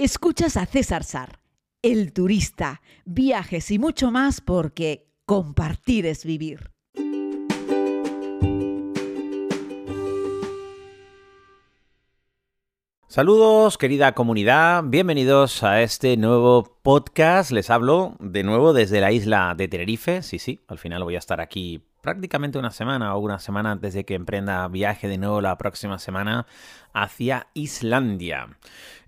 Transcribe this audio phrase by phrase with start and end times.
[0.00, 1.40] Escuchas a César Sar,
[1.82, 6.70] el turista, viajes y mucho más porque compartir es vivir.
[13.08, 17.50] Saludos querida comunidad, bienvenidos a este nuevo podcast.
[17.50, 20.22] Les hablo de nuevo desde la isla de Tenerife.
[20.22, 23.94] Sí, sí, al final voy a estar aquí prácticamente una semana o una semana antes
[23.94, 26.46] de que emprenda viaje de nuevo la próxima semana
[26.92, 28.56] hacia Islandia.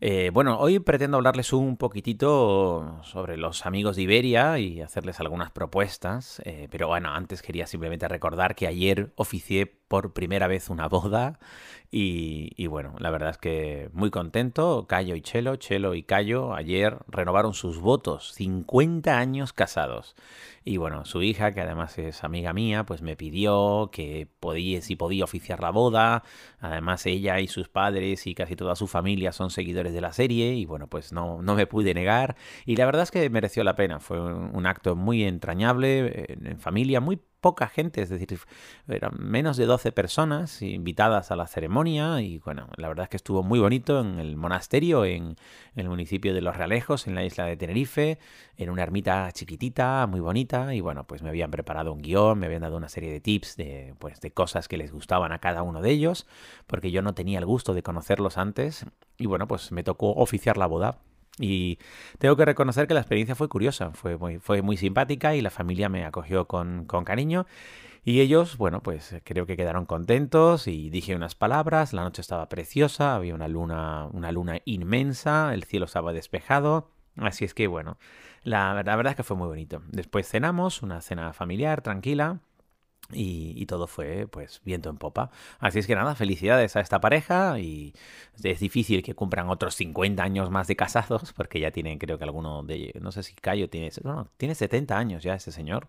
[0.00, 5.51] Eh, bueno, hoy pretendo hablarles un poquitito sobre los amigos de Iberia y hacerles algunas
[5.51, 10.87] propuestas, eh, pero bueno, antes quería simplemente recordar que ayer oficié por primera vez una
[10.87, 11.41] boda
[11.93, 16.99] y, bueno, la verdad es que muy contento, Cayo y Chelo, Chelo y Cayo ayer
[17.09, 20.15] renovaron sus votos, 50 años casados.
[20.65, 24.95] Y bueno, su hija, que además es amiga mía, pues me pidió que podía, si
[24.95, 26.23] podía oficiar la boda.
[26.61, 30.55] Además, ella y sus padres y casi toda su familia son seguidores de la serie.
[30.55, 32.37] Y bueno, pues no, no me pude negar.
[32.66, 33.99] Y la verdad es que mereció la pena.
[33.99, 38.38] Fue un, acto muy entrañable, en, en familia, muy poca gente, es decir,
[38.88, 43.16] eran menos de 12 personas invitadas a la ceremonia y bueno, la verdad es que
[43.16, 45.37] estuvo muy bonito en el monasterio, en,
[45.77, 48.19] el municipio de Los Realejos, en la isla de Tenerife,
[48.57, 52.47] en una ermita chiquitita, muy bonita y bueno, pues me habían preparado un guion, me
[52.47, 55.63] habían dado una serie de tips de, pues, de cosas que les gustaban a cada
[55.63, 56.27] uno de ellos,
[56.66, 58.85] porque yo no tenía el gusto de conocerlos antes
[59.16, 60.99] y bueno, pues me tocó oficiar la boda
[61.41, 61.79] y
[62.19, 65.50] tengo que reconocer que la experiencia fue curiosa, fue muy, fue muy simpática y la
[65.50, 67.47] familia me acogió con, con cariño.
[68.05, 72.49] Y ellos, bueno, pues creo que quedaron contentos y dije unas palabras, la noche estaba
[72.49, 77.99] preciosa, había una luna, una luna inmensa, el cielo estaba despejado, así es que bueno,
[78.43, 79.82] la, la verdad es que fue muy bonito.
[79.88, 82.41] Después cenamos, una cena familiar, tranquila,
[83.12, 85.31] y, todo fue pues viento en popa.
[85.59, 87.94] Así es que nada, felicidades a esta pareja y
[88.43, 92.25] es difícil que cumplan otros 50 años más de casados porque ya tienen creo que
[92.25, 95.88] alguno de no sé si Cayo tiene, no, tiene 70 años ya ese señor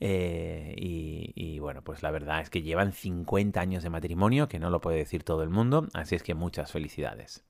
[0.00, 4.58] eh, y, y, bueno pues la verdad es que llevan 50 años de matrimonio que
[4.58, 7.44] no lo puede decir todo el mundo así es que muchas felicidades.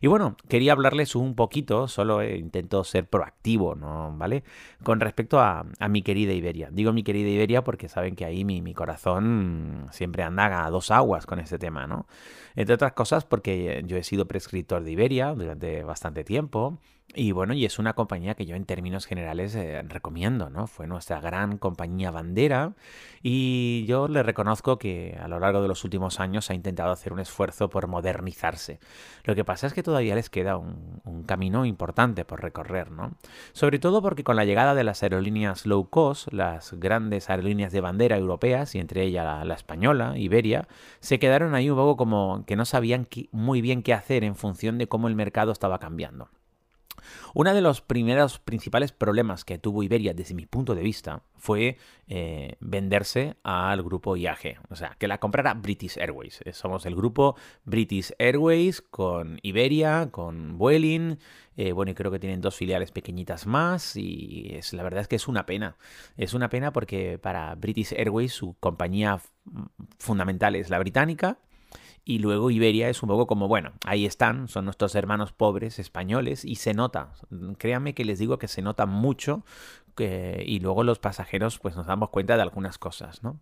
[0.00, 4.14] Y bueno, quería hablarles un poquito, solo eh, intento ser proactivo, ¿no?
[4.16, 4.44] ¿Vale?
[4.82, 6.68] Con respecto a, mi querida Iberia.
[6.70, 10.90] Digo mi querida Iberia porque saben que ahí mi, mi corazón siempre anda a dos
[10.90, 12.06] aguas con este tema, ¿no?
[12.54, 16.78] Entre otras cosas porque yo he sido prescriptor de Iberia durante bastante tiempo.
[17.14, 20.66] Y bueno, y es una compañía que yo en términos generales eh, recomiendo, ¿no?
[20.66, 22.74] Fue nuestra gran compañía bandera
[23.22, 27.14] y yo le reconozco que a lo largo de los últimos años ha intentado hacer
[27.14, 28.80] un esfuerzo por modernizarse.
[29.24, 33.12] Lo que pasa es que todavía les queda un, camino importante por recorrer, ¿no?
[33.52, 37.80] Sobre todo porque con la llegada de las aerolíneas low cost, las grandes aerolíneas de
[37.80, 40.68] bandera europeas y entre ellas la, la española, Iberia,
[41.00, 44.76] se quedaron ahí un poco como que no sabían muy bien qué hacer en función
[44.78, 46.28] de cómo el mercado estaba cambiando.
[47.34, 51.76] Uno de los primeros principales problemas que tuvo Iberia desde mi punto de vista fue
[52.08, 56.40] eh, venderse al grupo IAG, o sea, que la comprara British Airways.
[56.44, 61.18] Eh, somos el grupo British Airways con Iberia, con Vueling,
[61.56, 65.08] eh, bueno, y creo que tienen dos filiales pequeñitas más y es, la verdad es
[65.08, 65.76] que es una pena.
[66.16, 69.20] Es una pena porque para British Airways su compañía
[69.98, 71.38] fundamental es la británica
[72.06, 76.44] y luego Iberia es un poco como, bueno, ahí están, son nuestros hermanos pobres españoles
[76.44, 77.12] y se nota,
[77.58, 79.44] créanme que les digo que se nota mucho
[79.98, 83.40] y luego los pasajeros pues nos damos cuenta de algunas cosas, ¿no?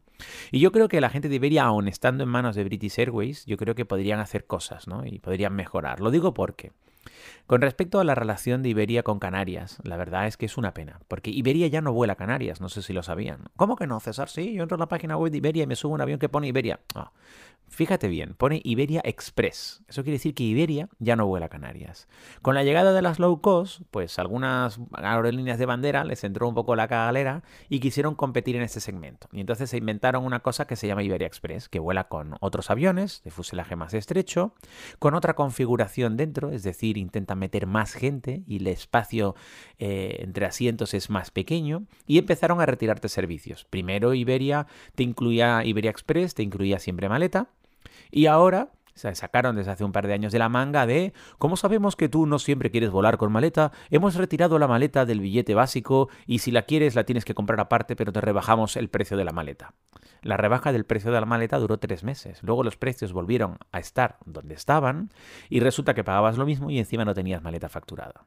[0.50, 3.44] Y yo creo que la gente de Iberia, aun estando en manos de British Airways,
[3.44, 5.04] yo creo que podrían hacer cosas, ¿no?
[5.04, 6.00] Y podrían mejorar.
[6.00, 6.72] Lo digo porque...
[7.46, 10.74] Con respecto a la relación de Iberia con Canarias, la verdad es que es una
[10.74, 13.44] pena, porque Iberia ya no vuela a Canarias, no sé si lo sabían.
[13.56, 14.28] ¿Cómo que no, César?
[14.28, 16.28] Sí, yo entro a la página web de Iberia y me subo un avión que
[16.28, 16.80] pone Iberia.
[16.94, 17.12] Ah,
[17.68, 19.82] Fíjate bien, pone Iberia Express.
[19.88, 22.06] Eso quiere decir que Iberia ya no vuela a Canarias.
[22.40, 26.54] Con la llegada de las low cost, pues algunas aerolíneas de bandera les entró un
[26.54, 29.28] poco la cagalera y quisieron competir en este segmento.
[29.32, 32.70] Y entonces se inventaron una cosa que se llama Iberia Express, que vuela con otros
[32.70, 34.54] aviones de fuselaje más estrecho,
[35.00, 39.36] con otra configuración dentro, es decir, intenta meter más gente y el espacio
[39.78, 43.64] eh, entre asientos es más pequeño, y empezaron a retirarte servicios.
[43.64, 44.66] Primero Iberia
[44.96, 47.48] te incluía Iberia Express, te incluía siempre maleta,
[48.10, 51.56] y ahora se sacaron desde hace un par de años de la manga de, como
[51.56, 55.54] sabemos que tú no siempre quieres volar con maleta, hemos retirado la maleta del billete
[55.54, 59.16] básico y si la quieres la tienes que comprar aparte, pero te rebajamos el precio
[59.16, 59.74] de la maleta.
[60.22, 62.42] La rebaja del precio de la maleta duró tres meses.
[62.42, 65.10] Luego los precios volvieron a estar donde estaban
[65.50, 68.24] y resulta que pagabas lo mismo y encima no tenías maleta facturada.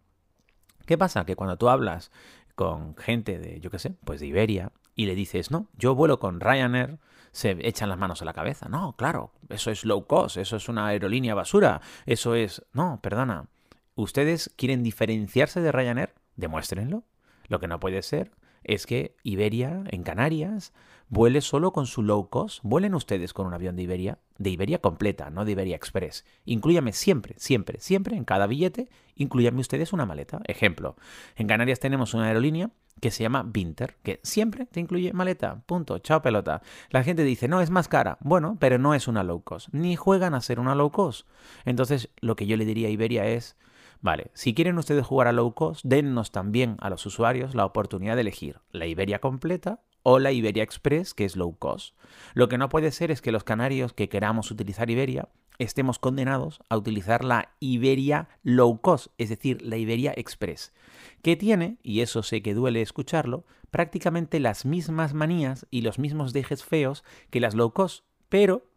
[0.85, 1.25] ¿Qué pasa?
[1.25, 2.11] Que cuando tú hablas
[2.55, 6.19] con gente de, yo qué sé, pues de Iberia y le dices, no, yo vuelo
[6.19, 6.97] con Ryanair,
[7.37, 8.67] se echan las manos a la cabeza.
[8.67, 12.65] No, claro, eso es low cost, eso es una aerolínea basura, eso es...
[12.73, 13.45] No, perdona.
[13.93, 16.15] ¿Ustedes quieren diferenciarse de Ryanair?
[16.35, 17.03] Demuéstrenlo.
[17.47, 18.31] Lo que no puede ser
[18.67, 20.73] es que Iberia en Canarias
[21.09, 22.59] vuele solo con su low cost.
[22.63, 26.25] Vuelen ustedes con un avión de Iberia, de Iberia completa, no de Iberia Express.
[26.45, 30.41] Incluyame siempre, siempre, siempre en cada billete, incluyame ustedes una maleta.
[30.45, 30.95] Ejemplo,
[31.35, 32.69] en Canarias tenemos una aerolínea
[32.99, 35.61] que se llama Vinter, que siempre te incluye maleta.
[35.65, 35.99] Punto.
[35.99, 36.61] Chao pelota.
[36.89, 38.17] La gente dice, no, es más cara.
[38.21, 39.69] Bueno, pero no es una low cost.
[39.71, 41.27] Ni juegan a ser una low cost.
[41.65, 43.55] Entonces, lo que yo le diría a Iberia es,
[44.01, 48.15] Vale, si quieren ustedes jugar a low cost, dennos también a los usuarios la oportunidad
[48.15, 51.95] de elegir la Iberia completa o la Iberia Express, que es low cost.
[52.33, 56.59] Lo que no puede ser es que los canarios que queramos utilizar Iberia estemos condenados
[56.69, 60.73] a utilizar la Iberia low cost, es decir, la Iberia Express,
[61.23, 66.31] que tiene, y eso sé que duele escucharlo, prácticamente las mismas manías y los mismos
[66.31, 68.69] dejes feos que las low cost, pero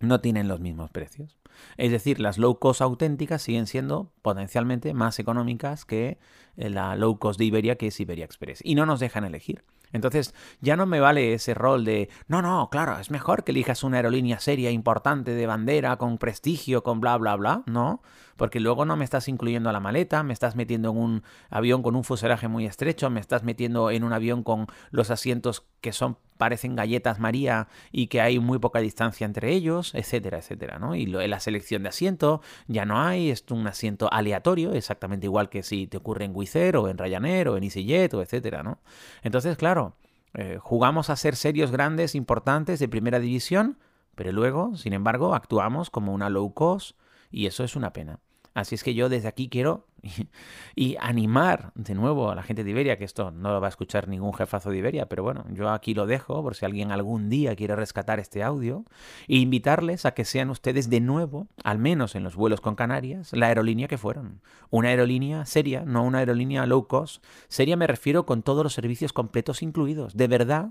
[0.00, 1.39] no tienen los mismos precios.
[1.76, 6.18] Es decir, las low cost auténticas siguen siendo potencialmente más económicas que
[6.56, 8.60] eh, la low cost de Iberia, que es Iberia Express.
[8.64, 9.64] Y no nos dejan elegir.
[9.92, 13.82] Entonces, ya no me vale ese rol de, no, no, claro, es mejor que elijas
[13.82, 17.62] una aerolínea seria, importante, de bandera, con prestigio, con bla, bla, bla.
[17.66, 18.02] No,
[18.40, 21.82] porque luego no me estás incluyendo a la maleta, me estás metiendo en un avión
[21.82, 25.92] con un fuselaje muy estrecho, me estás metiendo en un avión con los asientos que
[25.92, 30.94] son parecen galletas María y que hay muy poca distancia entre ellos, etcétera, etcétera, ¿no?
[30.94, 35.62] Y la selección de asiento ya no hay, es un asiento aleatorio, exactamente igual que
[35.62, 38.80] si te ocurre en Wizz o en Ryanair o en EasyJet o etcétera, ¿no?
[39.22, 39.96] Entonces, claro,
[40.32, 43.76] eh, jugamos a ser serios grandes, importantes, de primera división,
[44.14, 46.96] pero luego, sin embargo, actuamos como una low cost
[47.30, 48.18] y eso es una pena.
[48.52, 49.86] Así es que yo desde aquí quiero
[50.74, 53.70] y, animar de nuevo a la gente de Iberia, que esto no lo va a
[53.70, 57.28] escuchar ningún jefazo de Iberia, pero bueno, yo aquí lo dejo por si alguien algún
[57.28, 58.84] día quiere rescatar este audio,
[59.28, 63.32] e invitarles a que sean ustedes de nuevo, al menos en los vuelos con Canarias,
[63.32, 64.40] la aerolínea que fueron.
[64.70, 67.24] Una aerolínea seria, no una aerolínea low cost.
[67.48, 70.16] Seria me refiero con todos los servicios completos incluidos.
[70.16, 70.70] De verdad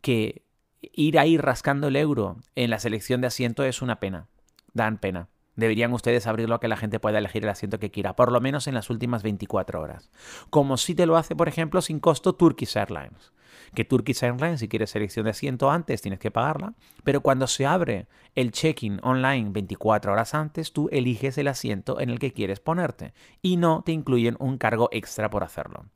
[0.00, 0.42] que
[0.80, 4.28] ir ahí rascando el euro en la selección de asiento es una pena.
[4.72, 8.16] Dan pena deberían ustedes abrirlo a que la gente pueda elegir el asiento que quiera,
[8.16, 10.10] por lo menos en las últimas 24 horas.
[10.50, 13.32] Como si te lo hace, por ejemplo, sin costo Turkish Airlines.
[13.74, 16.74] Que Turkish Airlines, si quieres selección de asiento antes, tienes que pagarla,
[17.04, 22.10] pero cuando se abre el check-in online 24 horas antes, tú eliges el asiento en
[22.10, 23.12] el que quieres ponerte
[23.42, 25.86] y no te incluyen un cargo extra por hacerlo.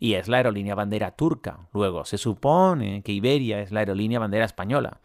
[0.00, 1.68] Y es la aerolínea bandera turca.
[1.72, 5.00] Luego, se supone que Iberia es la aerolínea bandera española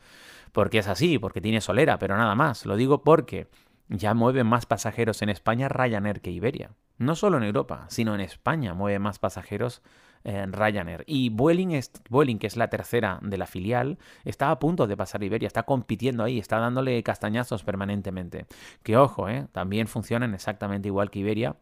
[0.55, 2.65] porque es así, porque tiene solera, pero nada más.
[2.65, 3.49] Lo digo porque
[3.89, 6.71] ya mueve más pasajeros en España Ryanair que Iberia.
[6.97, 9.81] No solo en Europa, sino en España mueve más pasajeros
[10.23, 11.03] en Ryanair.
[11.07, 11.91] Y Vueling, es,
[12.39, 16.23] que es la tercera de la filial, está a punto de pasar Iberia, está compitiendo
[16.23, 18.47] ahí, está dándole castañazos permanentemente.
[18.81, 19.47] Que ojo, ¿eh?
[19.51, 21.57] también funcionan exactamente igual que Iberia,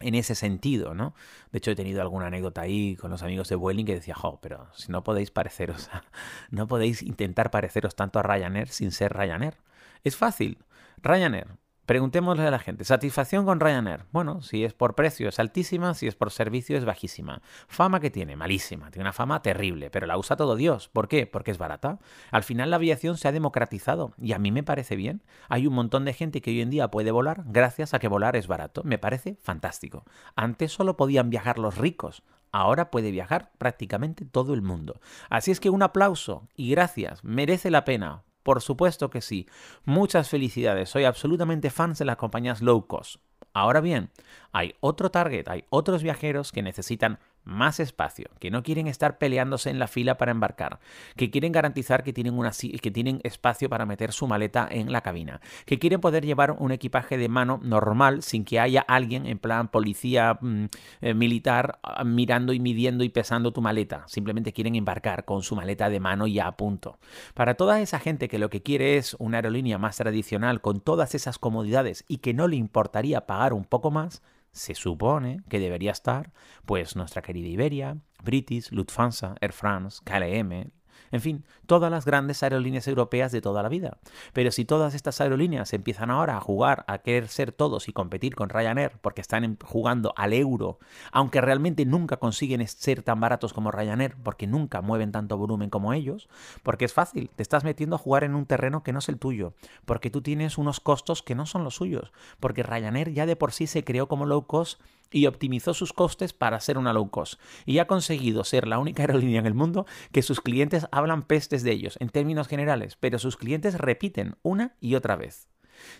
[0.00, 1.14] en ese sentido, ¿no?
[1.52, 4.40] De hecho, he tenido alguna anécdota ahí con los amigos de Vueling que decía, jo,
[4.42, 5.88] pero si no podéis pareceros,
[6.50, 9.58] no podéis intentar pareceros tanto a Ryanair sin ser Ryanair.
[10.02, 10.58] Es fácil.
[11.02, 11.58] Ryanair.
[11.84, 14.04] Preguntémosle a la gente, ¿satisfacción con Ryanair?
[14.12, 17.42] Bueno, si es por precio es altísima, si es por servicio es bajísima.
[17.66, 20.88] Fama que tiene, malísima, tiene una fama terrible, pero la usa todo Dios.
[20.88, 21.26] ¿Por qué?
[21.26, 21.98] Porque es barata.
[22.30, 25.24] Al final la aviación se ha democratizado y a mí me parece bien.
[25.48, 28.36] Hay un montón de gente que hoy en día puede volar gracias a que volar
[28.36, 28.82] es barato.
[28.84, 30.04] Me parece fantástico.
[30.36, 35.00] Antes solo podían viajar los ricos, ahora puede viajar prácticamente todo el mundo.
[35.30, 39.46] Así es que un aplauso y gracias, merece la pena por supuesto que sí.
[39.84, 40.90] Muchas felicidades.
[40.90, 43.16] Soy absolutamente fan de las compañías low cost.
[43.54, 44.10] Ahora bien,
[44.52, 49.70] hay otro target, hay otros viajeros que necesitan más espacio, que no quieren estar peleándose
[49.70, 50.78] en la fila para embarcar,
[51.16, 55.00] que quieren garantizar que tienen, una, que tienen espacio para meter su maleta en la
[55.00, 59.38] cabina, que quieren poder llevar un equipaje de mano normal sin que haya alguien en
[59.38, 60.64] plan policía mm,
[61.00, 64.04] eh, militar ah, mirando y midiendo y pesando tu maleta.
[64.06, 66.98] Simplemente quieren embarcar con su maleta de mano ya a punto.
[67.34, 71.14] Para toda esa gente que lo que quiere es una aerolínea más tradicional con todas
[71.14, 74.22] esas comodidades y que no le importaría pagar un poco más,
[74.52, 76.32] se supone que debería estar,
[76.66, 80.70] pues nuestra querida Iberia, British, Lufthansa, Air France, KLM,
[81.12, 83.98] en fin, todas las grandes aerolíneas europeas de toda la vida.
[84.32, 88.34] Pero si todas estas aerolíneas empiezan ahora a jugar, a querer ser todos y competir
[88.34, 90.78] con Ryanair, porque están jugando al euro,
[91.12, 95.92] aunque realmente nunca consiguen ser tan baratos como Ryanair, porque nunca mueven tanto volumen como
[95.92, 96.28] ellos,
[96.62, 99.18] porque es fácil, te estás metiendo a jugar en un terreno que no es el
[99.18, 99.54] tuyo,
[99.84, 103.52] porque tú tienes unos costos que no son los suyos, porque Ryanair ya de por
[103.52, 104.80] sí se creó como low cost
[105.12, 107.40] y optimizó sus costes para ser una low cost.
[107.66, 111.62] Y ha conseguido ser la única aerolínea en el mundo que sus clientes hablan pestes
[111.62, 115.48] de ellos, en términos generales, pero sus clientes repiten una y otra vez.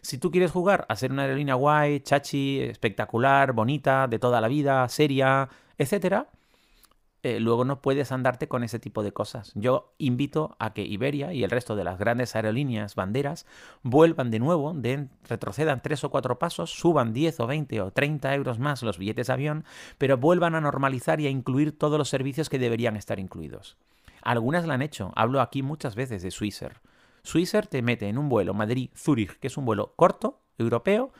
[0.00, 4.48] Si tú quieres jugar a ser una aerolínea guay, chachi, espectacular, bonita, de toda la
[4.48, 6.28] vida, seria, etcétera,
[7.24, 9.52] eh, luego no puedes andarte con ese tipo de cosas.
[9.54, 13.46] Yo invito a que Iberia y el resto de las grandes aerolíneas banderas
[13.82, 14.74] vuelvan de nuevo,
[15.28, 19.28] retrocedan tres o cuatro pasos, suban 10 o 20 o 30 euros más los billetes
[19.28, 19.64] de avión,
[19.98, 23.76] pero vuelvan a normalizar y a incluir todos los servicios que deberían estar incluidos.
[24.22, 25.12] Algunas la han hecho.
[25.14, 26.80] Hablo aquí muchas veces de Swisser.
[27.22, 31.12] Swisser te mete en un vuelo Madrid-Zurich, que es un vuelo corto, europeo,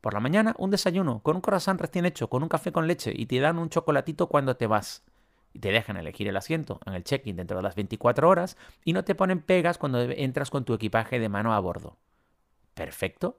[0.00, 3.12] por la mañana un desayuno con un croissant recién hecho, con un café con leche
[3.14, 5.04] y te dan un chocolatito cuando te vas
[5.58, 9.04] te dejan elegir el asiento en el check-in dentro de las 24 horas y no
[9.04, 11.96] te ponen pegas cuando entras con tu equipaje de mano a bordo.
[12.74, 13.38] Perfecto.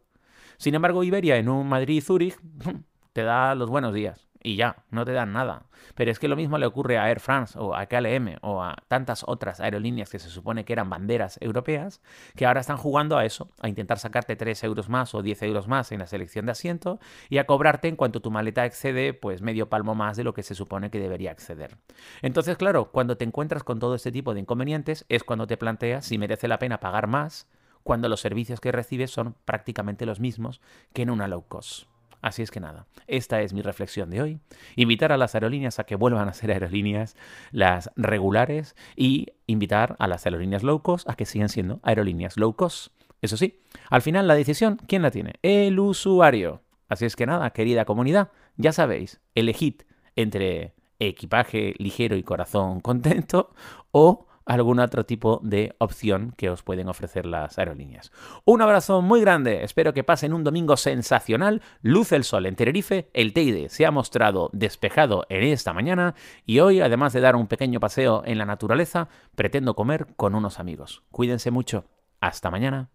[0.58, 2.40] Sin embargo, Iberia en un Madrid-Zurich
[3.14, 5.64] te da los buenos días y ya, no te dan nada.
[5.96, 8.76] Pero es que lo mismo le ocurre a Air France o a KLM o a
[8.88, 12.02] tantas otras aerolíneas que se supone que eran banderas europeas,
[12.36, 15.68] que ahora están jugando a eso, a intentar sacarte 3 euros más o 10 euros
[15.68, 19.42] más en la selección de asiento y a cobrarte en cuanto tu maleta excede pues
[19.42, 21.78] medio palmo más de lo que se supone que debería exceder.
[22.22, 26.06] Entonces, claro, cuando te encuentras con todo este tipo de inconvenientes es cuando te planteas
[26.06, 27.48] si merece la pena pagar más
[27.84, 30.62] cuando los servicios que recibes son prácticamente los mismos
[30.94, 31.88] que en una low cost.
[32.22, 34.40] Así es que nada, esta es mi reflexión de hoy.
[34.76, 37.16] Invitar a las aerolíneas a que vuelvan a ser aerolíneas
[37.52, 42.54] las regulares y invitar a las aerolíneas low cost a que sigan siendo aerolíneas low
[42.54, 42.92] cost.
[43.22, 43.60] Eso sí,
[43.90, 45.36] al final la decisión, ¿quién la tiene?
[45.42, 46.62] El usuario.
[46.90, 49.82] Así es que nada, querida comunidad, ya sabéis, elegid
[50.16, 53.52] entre equipaje ligero y corazón contento
[53.92, 58.12] o algún otro tipo de opción que os pueden ofrecer las aerolíneas.
[58.46, 63.10] Un abrazo muy grande, espero que pasen un domingo sensacional, luce el sol en Tenerife,
[63.14, 67.48] el Teide se ha mostrado despejado en esta mañana y hoy, además de dar un
[67.48, 71.04] pequeño paseo en la naturaleza, pretendo comer con unos amigos.
[71.12, 71.86] Cuídense mucho,
[72.22, 72.90] hasta mañana.